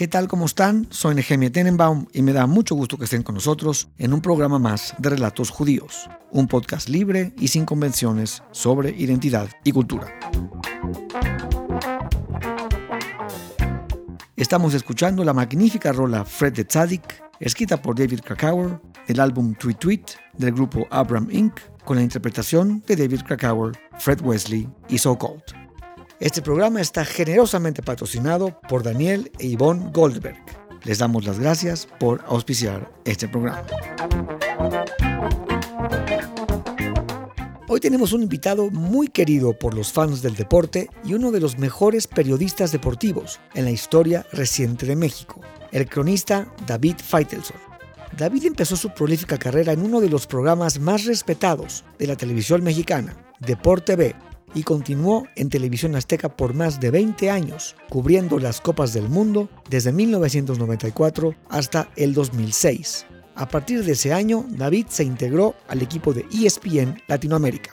¿Qué 0.00 0.08
tal? 0.08 0.28
¿Cómo 0.28 0.46
están? 0.46 0.86
Soy 0.88 1.14
Nehemia 1.14 1.52
Tenenbaum 1.52 2.06
y 2.14 2.22
me 2.22 2.32
da 2.32 2.46
mucho 2.46 2.74
gusto 2.74 2.96
que 2.96 3.04
estén 3.04 3.22
con 3.22 3.34
nosotros 3.34 3.88
en 3.98 4.14
un 4.14 4.22
programa 4.22 4.58
más 4.58 4.94
de 4.96 5.10
Relatos 5.10 5.50
Judíos, 5.50 6.08
un 6.30 6.48
podcast 6.48 6.88
libre 6.88 7.34
y 7.38 7.48
sin 7.48 7.66
convenciones 7.66 8.42
sobre 8.50 8.92
identidad 8.92 9.50
y 9.62 9.72
cultura. 9.72 10.18
Estamos 14.36 14.72
escuchando 14.72 15.22
la 15.22 15.34
magnífica 15.34 15.92
rola 15.92 16.24
Fred 16.24 16.54
the 16.54 16.64
Tzadik, 16.64 17.22
escrita 17.38 17.82
por 17.82 17.94
David 17.94 18.20
Krakauer, 18.20 18.80
del 19.06 19.20
álbum 19.20 19.54
Tweet 19.54 19.74
Tweet 19.74 20.04
del 20.32 20.54
grupo 20.54 20.86
Abram 20.88 21.28
Inc., 21.30 21.60
con 21.84 21.98
la 21.98 22.02
interpretación 22.02 22.82
de 22.86 22.96
David 22.96 23.20
Krakauer, 23.26 23.78
Fred 23.98 24.22
Wesley 24.22 24.66
y 24.88 24.96
So 24.96 25.18
Called. 25.18 25.59
Este 26.20 26.42
programa 26.42 26.82
está 26.82 27.06
generosamente 27.06 27.82
patrocinado 27.82 28.60
por 28.68 28.82
Daniel 28.82 29.32
e 29.38 29.48
Yvonne 29.48 29.90
Goldberg. 29.90 30.36
Les 30.84 30.98
damos 30.98 31.24
las 31.24 31.38
gracias 31.38 31.88
por 31.98 32.22
auspiciar 32.26 32.92
este 33.06 33.26
programa. 33.26 33.64
Hoy 37.68 37.80
tenemos 37.80 38.12
un 38.12 38.22
invitado 38.22 38.68
muy 38.68 39.08
querido 39.08 39.58
por 39.58 39.72
los 39.72 39.92
fans 39.92 40.20
del 40.20 40.36
deporte 40.36 40.90
y 41.04 41.14
uno 41.14 41.30
de 41.30 41.40
los 41.40 41.56
mejores 41.56 42.06
periodistas 42.06 42.70
deportivos 42.70 43.40
en 43.54 43.64
la 43.64 43.70
historia 43.70 44.26
reciente 44.30 44.84
de 44.84 44.96
México, 44.96 45.40
el 45.72 45.88
cronista 45.88 46.52
David 46.66 46.96
Feitelson. 47.02 47.56
David 48.18 48.44
empezó 48.44 48.76
su 48.76 48.90
prolífica 48.90 49.38
carrera 49.38 49.72
en 49.72 49.80
uno 49.80 50.02
de 50.02 50.10
los 50.10 50.26
programas 50.26 50.80
más 50.80 51.06
respetados 51.06 51.82
de 51.98 52.08
la 52.08 52.16
televisión 52.16 52.62
mexicana, 52.62 53.16
Deporte 53.38 53.96
B, 53.96 54.14
y 54.54 54.62
continuó 54.62 55.26
en 55.36 55.48
televisión 55.48 55.96
azteca 55.96 56.28
por 56.28 56.54
más 56.54 56.80
de 56.80 56.90
20 56.90 57.30
años, 57.30 57.76
cubriendo 57.88 58.38
las 58.38 58.60
Copas 58.60 58.92
del 58.92 59.08
Mundo 59.08 59.48
desde 59.68 59.92
1994 59.92 61.34
hasta 61.48 61.90
el 61.96 62.14
2006. 62.14 63.06
A 63.34 63.48
partir 63.48 63.84
de 63.84 63.92
ese 63.92 64.12
año, 64.12 64.44
David 64.50 64.86
se 64.88 65.04
integró 65.04 65.54
al 65.68 65.82
equipo 65.82 66.12
de 66.12 66.26
ESPN 66.32 67.00
Latinoamérica. 67.06 67.70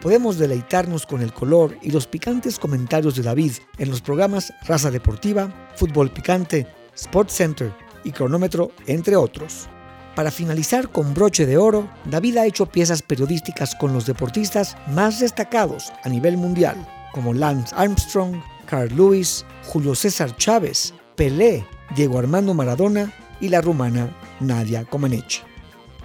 Podemos 0.00 0.38
deleitarnos 0.38 1.06
con 1.06 1.22
el 1.22 1.32
color 1.32 1.76
y 1.82 1.90
los 1.90 2.06
picantes 2.06 2.58
comentarios 2.58 3.16
de 3.16 3.24
David 3.24 3.52
en 3.78 3.90
los 3.90 4.00
programas 4.00 4.52
Raza 4.66 4.92
Deportiva, 4.92 5.72
Fútbol 5.74 6.10
Picante, 6.12 6.68
Sports 6.94 7.34
Center 7.34 7.72
y 8.04 8.12
Cronómetro, 8.12 8.70
entre 8.86 9.16
otros. 9.16 9.68
Para 10.18 10.32
finalizar 10.32 10.90
con 10.90 11.14
broche 11.14 11.46
de 11.46 11.58
oro, 11.58 11.88
David 12.04 12.38
ha 12.38 12.44
hecho 12.44 12.66
piezas 12.66 13.02
periodísticas 13.02 13.76
con 13.76 13.92
los 13.92 14.04
deportistas 14.04 14.76
más 14.88 15.20
destacados 15.20 15.92
a 16.02 16.08
nivel 16.08 16.36
mundial, 16.36 16.74
como 17.12 17.32
Lance 17.32 17.72
Armstrong, 17.76 18.34
Carl 18.66 18.92
Lewis, 18.96 19.46
Julio 19.66 19.94
César 19.94 20.36
Chávez, 20.36 20.92
Pelé, 21.14 21.64
Diego 21.94 22.18
Armando 22.18 22.52
Maradona 22.52 23.12
y 23.40 23.48
la 23.48 23.60
rumana 23.60 24.12
Nadia 24.40 24.84
Comaneci. 24.84 25.42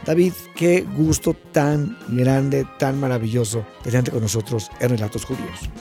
David, 0.06 0.34
qué 0.56 0.86
gusto 0.95 1.34
tan 1.52 1.97
grande, 2.09 2.67
tan 2.78 3.00
maravilloso 3.00 3.66
tenerte 3.81 4.11
con 4.11 4.22
nosotros 4.22 4.69
en 4.80 4.89
Relatos 4.89 5.25
Judíos. 5.25 5.72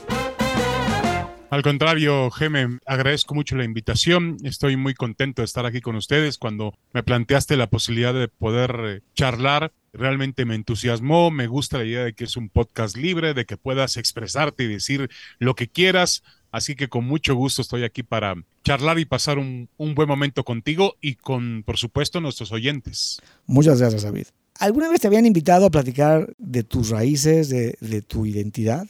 Al 1.53 1.63
contrario, 1.63 2.31
Geme, 2.31 2.79
agradezco 2.87 3.35
mucho 3.35 3.57
la 3.57 3.65
invitación. 3.65 4.39
Estoy 4.43 4.79
muy 4.79 4.95
contento 4.95 5.43
de 5.43 5.45
estar 5.45 5.67
aquí 5.67 5.83
con 5.83 5.97
ustedes. 5.97 6.39
Cuando 6.39 6.73
me 6.95 7.03
planteaste 7.03 7.59
la 7.59 7.69
posibilidad 7.69 8.15
de 8.15 8.29
poder 8.29 8.81
eh, 8.87 9.01
charlar, 9.15 9.71
realmente 9.93 10.47
me 10.47 10.55
entusiasmó. 10.55 11.31
Me 11.31 11.49
gusta 11.49 11.77
la 11.77 11.85
idea 11.85 12.05
de 12.05 12.15
que 12.15 12.25
es 12.25 12.39
un 12.39 12.49
podcast 12.49 12.97
libre, 12.97 13.35
de 13.35 13.45
que 13.45 13.59
puedas 13.59 13.99
expresarte 13.99 14.65
y 14.65 14.69
decir 14.69 15.11
lo 15.39 15.55
que 15.55 15.69
quieras. 15.69 16.23
Así 16.53 16.75
que 16.75 16.89
con 16.89 17.05
mucho 17.05 17.35
gusto 17.35 17.61
estoy 17.61 17.85
aquí 17.85 18.03
para 18.03 18.35
charlar 18.65 18.99
y 18.99 19.05
pasar 19.05 19.37
un, 19.37 19.69
buen 19.77 20.09
momento 20.09 20.45
contigo 20.45 20.95
y 21.03 21.17
con, 21.17 21.65
por 21.67 21.77
supuesto, 21.77 22.23
nuestros 22.23 22.51
oyentes. 22.51 23.21
Muchas 23.45 23.79
gracias, 23.79 24.05
David. 24.05 24.29
¿Alguna 24.59 24.89
vez 24.89 25.03
te 25.03 25.07
habían 25.07 25.27
invitado 25.27 25.67
a 25.67 25.71
platicar 25.71 26.33
de 26.39 26.65
tus 26.65 26.89
raíces, 26.89 27.51
de 27.51 28.03
tu 28.09 28.25
identidad? 28.25 28.87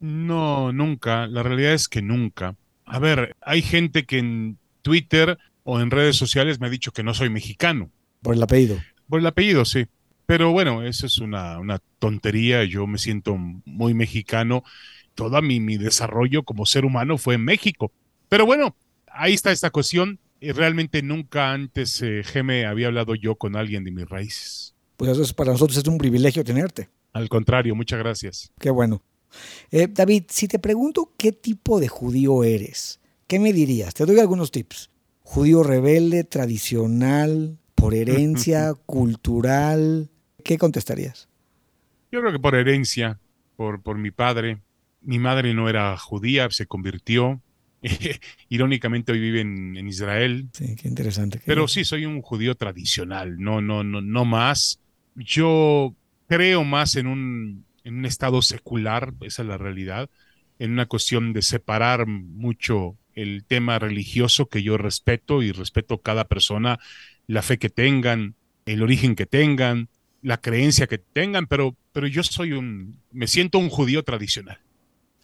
No, 0.00 0.72
nunca. 0.72 1.26
La 1.26 1.42
realidad 1.42 1.74
es 1.74 1.88
que 1.88 2.02
nunca. 2.02 2.56
A 2.84 2.98
ver, 2.98 3.36
hay 3.40 3.62
gente 3.62 4.04
que 4.04 4.18
en 4.18 4.58
Twitter 4.82 5.38
o 5.64 5.80
en 5.80 5.90
redes 5.90 6.16
sociales 6.16 6.60
me 6.60 6.66
ha 6.66 6.70
dicho 6.70 6.92
que 6.92 7.02
no 7.02 7.14
soy 7.14 7.30
mexicano. 7.30 7.90
Por 8.22 8.34
el 8.34 8.42
apellido. 8.42 8.78
Por 9.08 9.20
el 9.20 9.26
apellido, 9.26 9.64
sí. 9.64 9.86
Pero 10.26 10.52
bueno, 10.52 10.82
eso 10.82 11.06
es 11.06 11.18
una, 11.18 11.58
una 11.58 11.80
tontería. 11.98 12.64
Yo 12.64 12.86
me 12.86 12.98
siento 12.98 13.36
muy 13.36 13.94
mexicano. 13.94 14.62
Todo 15.14 15.40
mi, 15.42 15.60
mi 15.60 15.76
desarrollo 15.76 16.42
como 16.42 16.66
ser 16.66 16.84
humano 16.84 17.18
fue 17.18 17.34
en 17.34 17.44
México. 17.44 17.92
Pero 18.28 18.46
bueno, 18.46 18.76
ahí 19.06 19.34
está 19.34 19.52
esta 19.52 19.70
cuestión. 19.70 20.18
Y 20.40 20.52
realmente 20.52 21.02
nunca 21.02 21.52
antes, 21.52 22.00
eh, 22.02 22.22
Geme, 22.24 22.64
había 22.64 22.86
hablado 22.86 23.14
yo 23.14 23.34
con 23.34 23.56
alguien 23.56 23.84
de 23.84 23.90
mis 23.90 24.08
raíces. 24.08 24.74
Pues 24.96 25.10
eso 25.10 25.22
es, 25.22 25.32
para 25.32 25.52
nosotros 25.52 25.76
es 25.76 25.86
un 25.88 25.98
privilegio 25.98 26.44
tenerte. 26.44 26.88
Al 27.12 27.28
contrario, 27.28 27.74
muchas 27.74 27.98
gracias. 27.98 28.52
Qué 28.60 28.70
bueno. 28.70 29.02
Eh, 29.70 29.88
David, 29.90 30.24
si 30.28 30.48
te 30.48 30.58
pregunto 30.58 31.12
qué 31.16 31.32
tipo 31.32 31.80
de 31.80 31.88
judío 31.88 32.44
eres, 32.44 33.00
¿qué 33.26 33.38
me 33.38 33.52
dirías? 33.52 33.94
Te 33.94 34.06
doy 34.06 34.18
algunos 34.18 34.50
tips. 34.50 34.90
Judío 35.22 35.62
rebelde, 35.62 36.24
tradicional, 36.24 37.58
por 37.74 37.94
herencia, 37.94 38.74
cultural. 38.86 40.10
¿Qué 40.42 40.56
contestarías? 40.58 41.28
Yo 42.10 42.20
creo 42.20 42.32
que 42.32 42.38
por 42.38 42.54
herencia, 42.54 43.20
por, 43.56 43.82
por 43.82 43.98
mi 43.98 44.10
padre. 44.10 44.62
Mi 45.00 45.18
madre 45.18 45.54
no 45.54 45.68
era 45.68 45.96
judía, 45.96 46.48
se 46.50 46.66
convirtió. 46.66 47.40
Irónicamente 48.48 49.12
hoy 49.12 49.20
vive 49.20 49.40
en, 49.40 49.76
en, 49.76 49.86
Israel. 49.86 50.48
Sí, 50.52 50.74
qué 50.76 50.88
interesante. 50.88 51.40
Pero 51.44 51.68
sí, 51.68 51.84
soy 51.84 52.06
un 52.06 52.22
judío 52.22 52.54
tradicional, 52.56 53.38
no, 53.38 53.60
no, 53.60 53.84
no, 53.84 54.00
no 54.00 54.24
más. 54.24 54.80
Yo 55.14 55.94
creo 56.26 56.64
más 56.64 56.96
en 56.96 57.06
un, 57.06 57.64
en 57.88 57.96
un 57.96 58.04
estado 58.04 58.42
secular, 58.42 59.14
esa 59.22 59.42
es 59.42 59.48
la 59.48 59.56
realidad, 59.56 60.10
en 60.58 60.72
una 60.72 60.84
cuestión 60.84 61.32
de 61.32 61.40
separar 61.40 62.06
mucho 62.06 62.96
el 63.14 63.44
tema 63.44 63.78
religioso 63.78 64.46
que 64.46 64.62
yo 64.62 64.76
respeto 64.76 65.42
y 65.42 65.52
respeto 65.52 66.02
cada 66.02 66.24
persona, 66.28 66.78
la 67.26 67.40
fe 67.40 67.58
que 67.58 67.70
tengan, 67.70 68.34
el 68.66 68.82
origen 68.82 69.16
que 69.16 69.24
tengan, 69.24 69.88
la 70.20 70.38
creencia 70.38 70.86
que 70.86 70.98
tengan, 70.98 71.46
pero, 71.46 71.76
pero 71.92 72.06
yo 72.06 72.22
soy 72.22 72.52
un, 72.52 73.00
me 73.10 73.26
siento 73.26 73.58
un 73.58 73.70
judío 73.70 74.02
tradicional. 74.02 74.58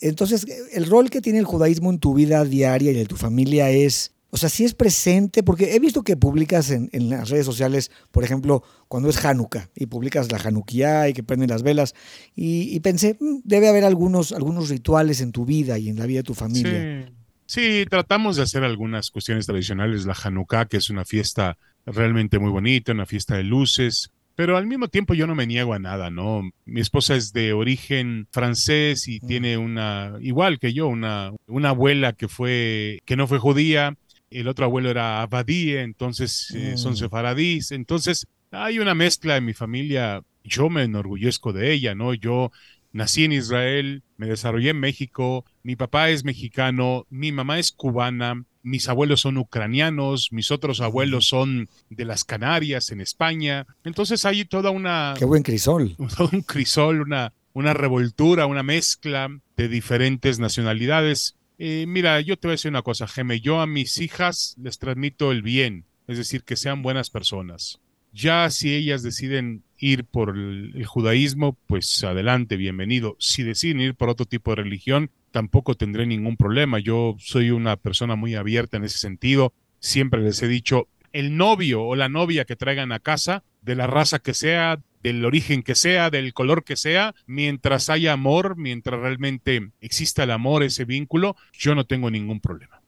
Entonces, 0.01 0.47
el 0.73 0.87
rol 0.87 1.11
que 1.11 1.21
tiene 1.21 1.41
el 1.41 1.45
judaísmo 1.45 1.91
en 1.91 1.99
tu 1.99 2.15
vida 2.15 2.45
diaria 2.47 2.93
y 2.93 2.99
en 2.99 3.07
tu 3.07 3.17
familia 3.17 3.69
es 3.69 4.14
o 4.35 4.37
sea, 4.37 4.49
sí 4.49 4.65
es 4.65 4.75
presente, 4.75 5.45
porque 5.45 5.77
he 5.77 5.79
visto 5.79 6.03
que 6.03 6.17
publicas 6.17 6.73
en, 6.73 6.91
las 7.09 7.31
redes 7.31 7.47
sociales, 7.47 7.93
por 8.11 8.25
ejemplo, 8.25 8.65
cuando 8.89 9.09
es 9.09 9.25
Hanukkah, 9.25 9.71
y 9.77 9.87
publicas 9.87 10.33
la 10.33 10.39
Hanukkah 10.39 11.09
y 11.09 11.13
que 11.13 11.23
prenden 11.23 11.51
las 11.51 11.63
velas, 11.63 11.95
y, 12.35 12.81
pensé, 12.81 13.17
mm, 13.21 13.43
debe 13.45 13.69
haber 13.69 13.85
algunos, 13.85 14.33
algunos 14.33 14.71
rituales 14.71 15.21
en 15.21 15.31
tu 15.31 15.45
vida 15.45 15.79
y 15.79 15.89
en 15.89 16.01
la 16.01 16.07
vida 16.07 16.19
de 16.19 16.25
tu 16.25 16.35
familia. 16.35 17.13
Sí. 17.47 17.85
tratamos 17.89 18.35
de 18.35 18.43
hacer 18.43 18.65
algunas 18.65 19.13
cuestiones 19.13 19.47
tradicionales, 19.47 20.05
la 20.05 20.17
Hanukkah, 20.21 20.65
que 20.65 20.79
es 20.79 20.91
una 20.91 21.05
fiesta 21.05 21.57
realmente 21.87 22.41
muy 22.41 22.51
bonita, 22.51 22.91
una 22.91 23.07
fiesta 23.07 23.37
de 23.37 23.45
luces, 23.45 24.11
pero 24.35 24.57
al 24.57 24.67
mismo 24.67 24.89
tiempo 24.89 25.15
yo 25.15 25.29
no 25.29 25.37
me 25.37 25.47
niego 25.47 25.75
a 25.75 25.79
nada, 25.79 26.11
¿no? 26.11 26.43
Mi 26.65 26.81
esposa 26.81 27.15
es 27.15 27.33
de 27.33 27.53
origen 27.53 28.27
francés 28.33 29.07
y 29.07 29.21
mm. 29.23 29.27
tiene 29.29 29.59
una, 29.59 30.15
igual 30.21 30.59
que 30.59 30.73
yo, 30.73 30.89
una, 30.89 31.31
una 31.47 31.69
abuela 31.69 32.15
que 32.15 32.27
fue, 32.27 32.99
que 33.05 33.15
no 33.15 33.29
fue 33.29 33.39
judía, 33.39 33.97
el 34.31 34.49
otro 34.49 34.65
abuelo 34.65 34.91
era 34.91 35.23
abadí, 35.23 35.77
entonces 35.77 36.51
eh, 36.55 36.77
son 36.77 36.93
mm. 36.93 36.97
sefaradís, 36.97 37.73
entonces 37.73 38.27
hay 38.51 38.79
una 38.79 38.95
mezcla 38.95 39.37
en 39.37 39.45
mi 39.45 39.55
familia, 39.55 40.23
yo 40.43 40.69
me 40.71 40.83
enorgullezco 40.83 41.53
de 41.53 41.73
ella, 41.73 41.95
¿no? 41.95 42.15
Yo 42.15 42.53
nací 42.93 43.25
en 43.25 43.33
Israel, 43.33 44.03
me 44.17 44.29
desarrollé 44.29 44.71
en 44.71 44.81
México, 44.81 45.45
mi 45.63 45.77
papá 45.77 46.11
es 46.11 46.25
mexicano, 46.25 47.07
mi 47.11 47.33
mamá 47.33 47.59
es 47.59 47.73
cubana, 47.73 48.45
mis 48.63 48.89
abuelos 48.89 49.21
son 49.21 49.37
ucranianos, 49.37 50.33
mis 50.33 50.51
otros 50.51 50.81
abuelos 50.81 51.27
son 51.27 51.69
de 51.91 52.05
las 52.05 52.25
Canarias, 52.25 52.91
en 52.91 53.01
España, 53.01 53.67
entonces 53.83 54.25
hay 54.25 54.45
toda 54.45 54.71
una... 54.71 55.15
Qué 55.19 55.25
buen 55.25 55.43
crisol. 55.43 55.97
Todo 56.17 56.31
un 56.33 56.43
crisol, 56.43 57.01
una, 57.01 57.33
una 57.53 57.75
revoltura, 57.75 58.47
una 58.47 58.63
mezcla 58.63 59.29
de 59.57 59.69
diferentes 59.69 60.39
nacionalidades 60.39 61.37
eh, 61.59 61.85
mira, 61.87 62.21
yo 62.21 62.37
te 62.37 62.49
voy 62.49 62.53
a 62.53 62.57
decir 62.57 62.71
una 62.71 62.83
cosa, 62.83 63.07
Geme, 63.07 63.41
yo 63.41 63.61
a 63.61 63.67
mis 63.67 63.99
hijas 63.99 64.57
les 64.61 64.79
transmito 64.79 65.33
el 65.33 65.43
bien, 65.43 65.85
es 66.09 66.19
decir, 66.19 66.43
que 66.43 66.57
sean 66.57 66.83
buenas 66.83 67.11
personas. 67.11 67.81
Ya 68.13 68.49
si 68.51 68.75
ellas 68.75 69.03
deciden 69.03 69.65
ir 69.77 70.05
por 70.05 70.31
el, 70.37 70.85
judaísmo, 70.87 71.59
pues 71.67 72.05
adelante, 72.05 72.57
bienvenido. 72.57 73.17
Si 73.19 73.43
deciden 73.43 73.81
ir 73.81 73.95
por 73.95 74.09
otro 74.09 74.25
tipo 74.25 74.53
de 74.53 74.63
religión, 74.63 75.11
tampoco 75.33 75.75
tendré 75.75 76.07
ningún 76.07 76.37
problema. 76.37 76.79
Yo 76.79 77.17
soy 77.19 77.51
una 77.51 77.77
persona 77.77 78.15
muy 78.15 78.37
abierta 78.37 78.77
en 78.77 78.85
ese 78.85 78.99
sentido. 78.99 79.53
Siempre 79.81 80.23
les 80.23 80.41
he 80.43 80.49
dicho, 80.49 80.89
el 81.13 81.37
novio 81.37 81.83
o 81.83 81.97
la 81.97 82.09
novia 82.09 82.45
que 82.45 82.57
traigan 82.57 82.93
a 82.93 83.01
casa, 83.01 83.43
de 83.63 83.75
la 83.75 83.87
raza 83.87 84.21
que 84.21 84.35
sea, 84.35 84.81
del 85.05 85.25
origen 85.25 85.63
que 85.63 85.75
sea, 85.75 86.11
del 86.11 86.33
color 86.33 86.65
que 86.65 86.77
sea, 86.77 87.15
mientras 87.27 87.91
haya 87.91 88.15
amor, 88.15 88.57
mientras 88.57 88.99
realmente 88.99 89.71
exista 89.81 90.25
el 90.25 90.31
amor, 90.31 90.63
ese 90.63 90.87
vínculo, 90.87 91.37
yo 91.53 91.75
no 91.75 91.85
tengo 91.85 92.11
ningún 92.11 92.41
problema. 92.41 92.81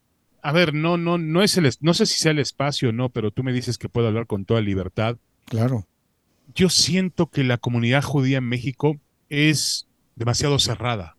a 0.42 0.52
ver, 0.52 0.74
no, 0.74 0.96
no, 0.96 1.18
no 1.18 1.42
es 1.42 1.56
el, 1.56 1.70
no 1.80 1.92
sé 1.92 2.06
si 2.06 2.18
sea 2.18 2.30
el 2.30 2.38
espacio 2.38 2.88
o 2.88 2.92
no, 2.92 3.10
pero 3.10 3.32
tú 3.32 3.42
me 3.42 3.52
dices 3.52 3.78
que 3.78 3.88
puedo 3.88 4.06
hablar 4.08 4.26
con 4.26 4.44
toda 4.44 4.60
libertad. 4.60 5.18
Claro. 5.44 5.86
Yo 6.54 6.68
siento 6.70 7.26
que 7.30 7.44
la 7.44 7.58
comunidad 7.58 8.02
judía 8.02 8.38
en 8.38 8.48
México 8.48 8.98
es 9.28 9.88
demasiado 10.14 10.58
cerrada. 10.58 11.16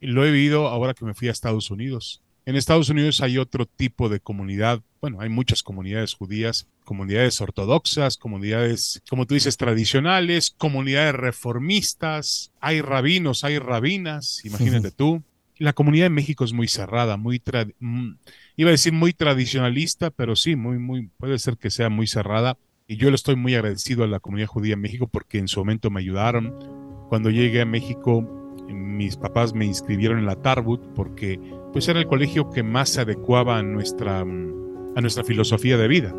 Y 0.00 0.08
lo 0.08 0.26
he 0.26 0.30
vivido 0.32 0.68
ahora 0.68 0.92
que 0.92 1.04
me 1.04 1.14
fui 1.14 1.28
a 1.28 1.30
Estados 1.30 1.70
Unidos. 1.70 2.20
En 2.46 2.56
Estados 2.56 2.90
Unidos 2.90 3.22
hay 3.22 3.38
otro 3.38 3.64
tipo 3.64 4.10
de 4.10 4.20
comunidad, 4.20 4.82
bueno, 5.00 5.20
hay 5.20 5.30
muchas 5.30 5.62
comunidades 5.62 6.12
judías, 6.12 6.66
comunidades 6.84 7.40
ortodoxas, 7.40 8.18
comunidades, 8.18 9.02
como 9.08 9.26
tú 9.26 9.32
dices, 9.32 9.56
tradicionales, 9.56 10.54
comunidades 10.58 11.14
reformistas, 11.14 12.52
hay 12.60 12.82
rabinos, 12.82 13.44
hay 13.44 13.58
rabinas, 13.58 14.44
imagínate 14.44 14.90
tú. 14.96 15.22
La 15.56 15.72
comunidad 15.72 16.08
en 16.08 16.14
México 16.14 16.44
es 16.44 16.52
muy 16.52 16.68
cerrada, 16.68 17.16
muy, 17.16 17.40
mm, 17.78 18.10
iba 18.56 18.68
a 18.68 18.72
decir 18.72 18.92
muy 18.92 19.14
tradicionalista, 19.14 20.10
pero 20.10 20.36
sí, 20.36 20.54
muy, 20.54 20.78
muy, 20.78 21.08
puede 21.16 21.38
ser 21.38 21.56
que 21.56 21.70
sea 21.70 21.88
muy 21.88 22.06
cerrada. 22.06 22.58
Y 22.86 22.96
yo 22.96 23.08
le 23.08 23.16
estoy 23.16 23.36
muy 23.36 23.54
agradecido 23.54 24.04
a 24.04 24.08
la 24.08 24.20
comunidad 24.20 24.48
judía 24.48 24.74
en 24.74 24.80
México 24.80 25.06
porque 25.06 25.38
en 25.38 25.48
su 25.48 25.60
momento 25.60 25.88
me 25.88 26.00
ayudaron. 26.00 27.06
Cuando 27.08 27.30
llegué 27.30 27.62
a 27.62 27.66
México, 27.66 28.43
mis 28.68 29.16
papás 29.16 29.54
me 29.54 29.64
inscribieron 29.64 30.18
en 30.18 30.26
la 30.26 30.36
Tarbut 30.36 30.80
porque 30.94 31.40
pues 31.72 31.88
era 31.88 31.98
el 31.98 32.06
colegio 32.06 32.50
que 32.50 32.62
más 32.62 32.90
se 32.90 33.00
adecuaba 33.00 33.58
a 33.58 33.62
nuestra, 33.62 34.20
a 34.20 35.00
nuestra 35.00 35.24
filosofía 35.24 35.76
de 35.76 35.88
vida. 35.88 36.14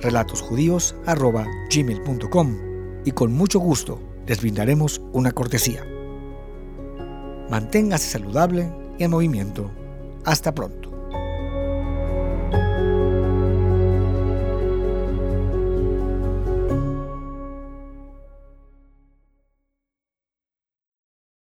relatosjudíos.gmail.com 0.00 2.56
y 3.06 3.12
con 3.12 3.32
mucho 3.32 3.60
gusto 3.60 3.98
les 4.26 4.42
brindaremos 4.42 5.00
una 5.14 5.32
cortesía. 5.32 5.86
Manténgase 7.48 8.10
saludable 8.10 8.70
y 8.98 9.04
en 9.04 9.10
movimiento. 9.10 9.70
Hasta 10.26 10.54
pronto. 10.54 10.83